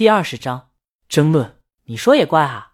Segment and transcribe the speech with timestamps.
[0.00, 0.70] 第二十章
[1.10, 1.58] 争论。
[1.84, 2.72] 你说也怪啊，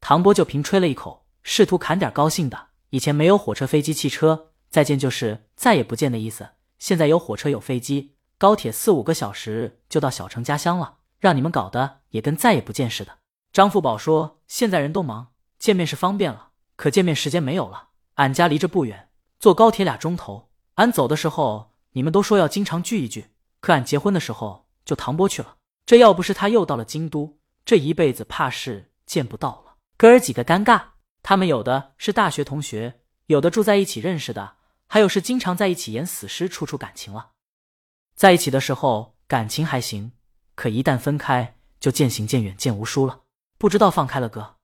[0.00, 2.68] 唐波就凭吹了一口，试图砍点高兴的。
[2.90, 6.50] 以前没有火车、飞机、汽车，再见就是再也不见的意思。
[6.78, 13.18] 现在有火车、有飞机、高铁，四五个小时就到小城家乡了，让你们搞得也跟再也不见似的。
[13.52, 17.88] 张富宝说：“现在人都忙，见面是方便了，可见面时间没有了。
[18.14, 19.08] 俺家离这不远，
[19.40, 20.52] 坐高铁俩钟头。
[20.74, 25.56] 俺走的时候，你们都说要经常聚一聚，可俺结婚的时候就唐波去了。
[25.88, 29.76] 这要不是他又到了京都，这一辈子怕是见不到了。
[29.96, 30.82] 哥儿几个尴尬，
[31.22, 37.30] 他们有的是大学同学，有的住在一起认识的，还有是经常在一起演死尸，处处感情了。
[38.14, 40.12] 在一起的时候感情还行，
[40.54, 43.22] 可一旦分开，就渐行渐远，渐无书了。”
[43.56, 44.56] 不知道放开了哥，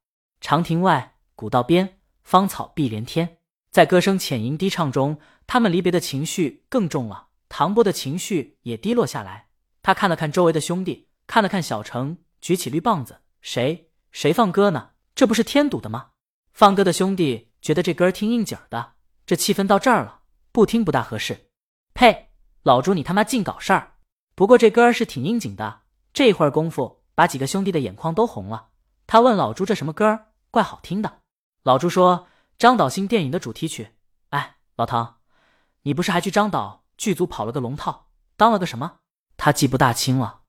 [0.42, 3.38] 长亭外，古道边，芳草碧连天。
[3.70, 7.28] 在歌声浅吟低唱中，他们离别的情绪更重了。
[7.48, 9.48] 唐波的情绪也低落下来。
[9.82, 14.90] 他看了看周围的兄弟，看了看小程，举起绿棒子：“谁谁放歌呢？
[15.14, 16.10] 这不是添堵的吗？”
[16.52, 18.94] 放歌的兄弟觉得这歌挺应景的，
[19.26, 20.20] 这气氛到这儿了，
[20.52, 21.48] 不听不大合适。
[21.94, 22.30] 呸！
[22.62, 23.94] 老朱，你他妈净搞事儿！
[24.34, 28.68] 不过这歌是挺应景的，这一会儿功夫把几个兄弟的眼眶都红了。
[29.06, 30.32] 他问老朱：“这什么歌儿？
[30.50, 31.20] 怪好听的。”
[31.64, 32.28] 老朱说
[32.58, 33.96] ：“张导新电影的主题曲。”
[34.30, 35.16] 哎，老唐，
[35.82, 38.98] 你不是还去张导剧组跑了个龙套，当了个什么？
[39.36, 40.42] 他记不大清了。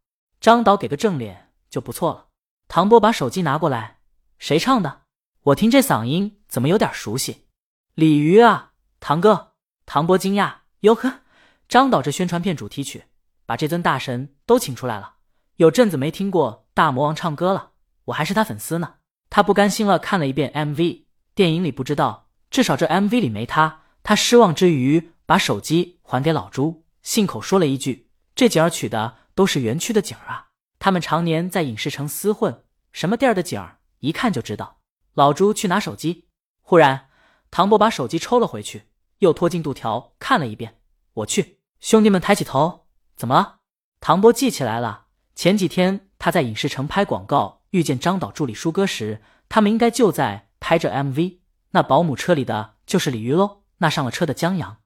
[0.46, 2.28] 张导给个正脸就不错了。
[2.68, 3.98] 唐波把手机拿过来
[4.38, 5.02] ：“谁唱的？
[5.42, 7.48] 我听这嗓音怎么有点熟悉？”
[7.96, 9.54] 鲤鱼啊，唐哥。
[9.88, 11.22] 唐波惊讶：“哟呵，
[11.68, 13.06] 张导这宣传片主题曲，
[13.48, 15.16] 把这尊大神都请出来了。
[15.56, 17.72] 有阵子没听过大魔王唱歌了。”
[18.06, 18.98] 我还是他粉丝呢，
[19.32, 23.82] 他不甘心了，看了一遍 MV，电影里不知道，至少这 MV 里没他。
[24.04, 30.48] 他失望之余，把手机还给老朱，信口说了一句：“这景儿取的都是园区的景儿啊，
[30.80, 34.80] 他们常年在影视城厮混，什么地儿的景儿一看就知道。”
[35.14, 36.28] 老朱去拿手机，
[36.62, 37.10] 忽然
[37.52, 40.80] 唐波把手机抽了回去，又拖进度条看了一遍。
[41.14, 43.60] 我去，兄弟们抬起头，怎么了？
[44.02, 47.62] 唐波记起来了，前几天他在影视城拍广告。
[47.72, 51.40] 遇见张导助理舒哥时，他们应该就在拍着 MV。
[51.72, 53.64] 那保姆车里的就是李鱼喽。
[53.80, 54.78] 那上了车的江阳，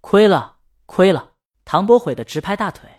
[0.00, 1.32] 亏了，亏了！
[1.66, 2.97] 唐波悔得直拍大腿。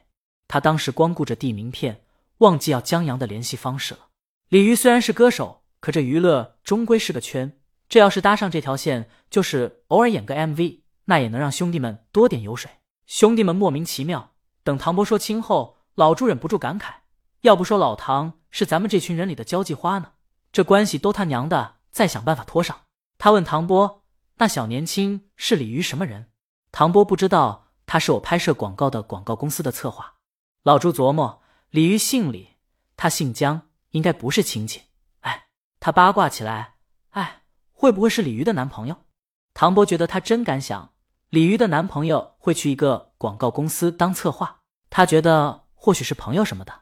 [0.50, 2.02] 他当时光顾着递名片，
[2.40, 4.08] 忘记要江阳的联系方式了。
[4.50, 7.58] 李鱼虽然是歌手，可这娱乐终归是个圈。
[7.88, 12.70] 这要是搭上这条线，就是偶尔演个 MV，那也能让兄弟们多点油水。
[13.06, 14.32] 兄弟们莫名其妙。
[14.64, 16.94] 等唐波说清后，老朱忍不住感慨：
[17.42, 18.34] 要不说老唐。
[18.52, 20.14] 是咱们这群人里的交际花呢，
[20.52, 22.76] 这关系都他娘的再想办法拖上。
[23.20, 24.04] 他问唐波
[24.38, 26.32] ：“那小年轻是李鱼什么人？”
[26.72, 30.16] 唐波不知道，他是我拍摄广告的广告公司的策划。
[30.64, 32.56] 老朱琢磨：李鱼姓李，
[32.98, 33.62] 他姓江，
[33.92, 34.84] 应该不是亲戚。
[35.22, 35.48] 哎，
[35.80, 36.76] 他八卦起来
[37.12, 38.98] ：“哎，会不会是李鱼的男朋友？”
[39.54, 40.92] 唐波觉得他真敢想，
[41.30, 46.74] 李鱼的男朋友会去一个广告公司当策划，他觉得或许是朋友什么的。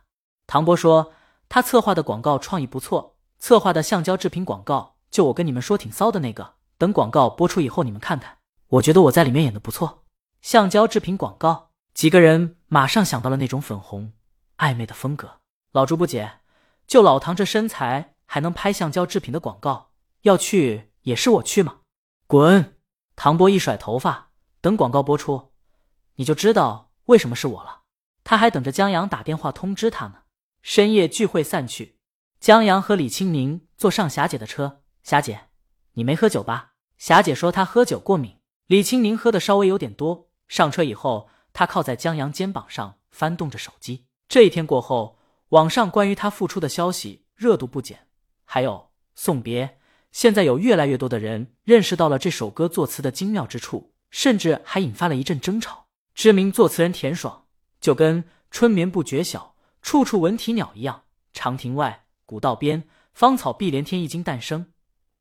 [0.46, 1.14] 唐波说。
[1.50, 6.56] 他策划的广告创意不错，策划的橡胶制品广告，就我跟你们说挺骚的那个。
[6.78, 10.04] 等广告播出以后，你们看看，我觉得我在里面演的不错。
[10.42, 11.67] 橡胶制品广告，
[11.98, 14.14] 几个人马上想到了那种粉红
[14.58, 15.40] 暧昧的风格。
[15.72, 16.42] 老朱不解，
[16.86, 19.94] 就老唐这身材还能拍橡胶制品的广告？
[20.22, 21.78] 要去也是我去吗？
[22.28, 22.78] 滚！
[23.16, 24.30] 唐波一甩头发，
[24.62, 25.54] 等广告播出，
[26.18, 27.82] 你就知道为什么是我了。
[28.24, 30.20] 他还等着江阳打电话通知他呢。
[30.62, 31.98] 深夜聚会散去，
[32.40, 34.84] 江阳和李清明坐上霞姐的车。
[35.02, 35.48] 霞姐，
[35.94, 36.74] 你没喝酒吧？
[37.00, 38.38] 霞姐说她喝酒过敏。
[38.68, 40.30] 李清明喝的稍微有点多。
[40.48, 44.06] 上车以后，他靠在江阳肩膀上翻动着手机。
[44.30, 45.18] 这一天过后，
[45.50, 48.06] 网上关于他复出的消息热度不减。
[48.46, 49.80] 还有送别，
[50.12, 55.88] 现在有越来越多的人认识到了这首歌作词的精妙之处，甚至还引发了一阵争吵。
[56.14, 57.48] 知名作词人田爽
[57.82, 59.56] 就跟春眠不觉晓。
[59.82, 64.00] 处处闻啼鸟一样，长亭外，古道边，芳草碧连天。
[64.00, 64.72] 一经诞生，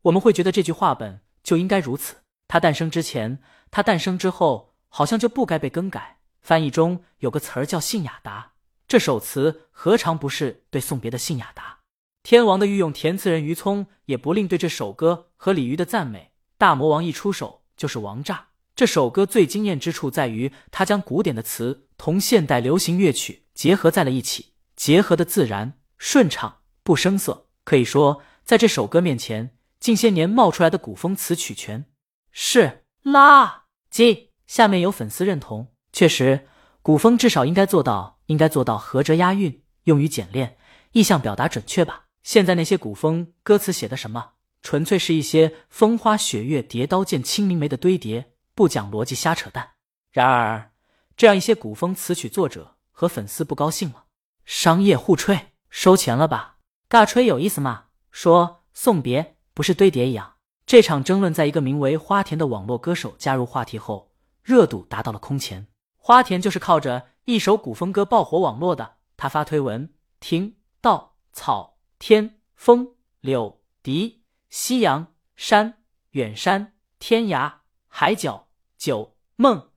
[0.03, 2.17] 我们会觉得这句话本就应该如此。
[2.47, 3.41] 它诞生之前，
[3.71, 6.16] 它诞生之后，好像就不该被更改。
[6.47, 8.53] 翻译中有个词儿叫信雅达，
[8.87, 11.81] 这首词何尝不是对送别的信雅达？
[12.23, 16.31] 天王的御用填词人于聪也不吝对这首歌和李渔的赞美。
[16.57, 18.47] 大魔王一出手就是王炸。
[18.77, 24.53] 这首歌最惊艳之处在于，他将古典的词同现代流行乐曲结合在了一起。
[24.77, 31.87] 结合的自然顺畅不生涩，可以说在这首歌面前，近些年冒出来的古风词曲全
[32.31, 34.29] 是垃圾。
[34.47, 36.47] 下面有粉丝认同，确实，
[36.83, 40.59] 古风至少应该做到应该做到合辙押韵，用于简练，
[40.93, 42.05] 意象表达准确吧？
[42.23, 49.71] 现在那些古风歌词写的什么，纯粹是一些风花雪月叠刀剑清明梅的堆叠，不讲逻辑瞎扯淡。
[50.13, 50.73] 然而，
[51.17, 54.05] 这样一些古风词曲作者和粉丝不高兴了，
[54.45, 56.59] 商业互吹，收钱了吧？
[56.91, 57.85] 尬吹有意思吗？
[58.11, 60.35] 说送别不是堆叠一样？
[60.67, 65.69] 这场争论在一个名为花田的网络歌手加入话题后，热度达到了空前。
[66.07, 68.99] 花田就是靠着一首古风歌爆火网络的。
[69.17, 75.79] 他发推文：听到草天风柳笛夕阳山
[76.11, 77.55] 远山天涯
[77.89, 78.47] 海角
[78.79, 79.71] 酒梦，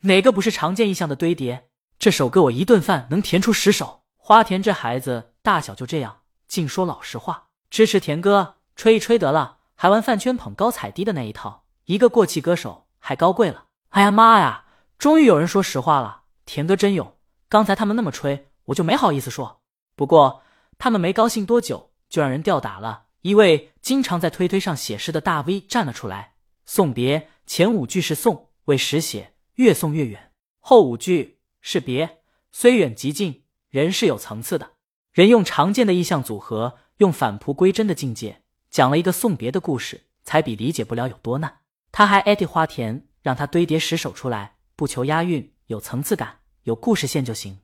[0.00, 1.70] 哪个不是常见意象的堆叠？
[1.98, 4.02] 这首歌我一顿饭能填出十首。
[4.18, 9.60] 花田这孩子大小就这样，净说老实话，支持田哥吹一吹得了。
[9.74, 13.68] 还玩饭圈捧高踩低的那一套，一个过气歌手还高贵了。
[13.88, 14.66] 哎呀妈呀！
[15.00, 17.16] 终于有人说实话了，田哥真勇。
[17.48, 19.62] 刚才他们那么吹，我就没好意思说。
[19.96, 20.42] 不过
[20.76, 23.06] 他们没高兴多久，就让人吊打了。
[23.22, 26.34] 一位经常在推推上写诗的大 V 站了出来，
[26.66, 30.20] 送别前五句是送，为实写，越送越远；
[30.58, 32.18] 后五句是别，
[32.52, 33.44] 虽远即近。
[33.70, 34.72] 人是有层次的，
[35.12, 38.42] 人用常见的意象组合，用返璞归真的境界。
[38.68, 41.60] 讲了一个送别的故事，才比理解不了有多难。
[41.90, 47.58] 他还艾特花田，让他堆叠十首出来，不求押韵，有层次感，有故事线就行。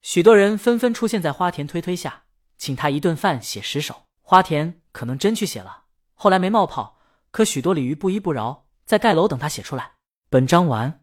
[0.00, 2.22] 许多人纷纷出现在花田推推下，
[2.56, 4.04] 请他一顿饭写十首。
[4.22, 7.00] 花田可能真去写了，后来没冒泡。
[7.32, 9.94] 可许多鲤鱼不依不饶，在盖楼等他写出来。
[10.30, 11.00] 本章完。